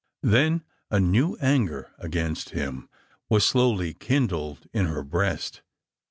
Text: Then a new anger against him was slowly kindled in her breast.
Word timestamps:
Then 0.23 0.63
a 0.89 0.99
new 0.99 1.35
anger 1.41 1.91
against 1.99 2.49
him 2.49 2.89
was 3.29 3.45
slowly 3.45 3.93
kindled 3.93 4.67
in 4.73 4.87
her 4.87 5.03
breast. 5.03 5.61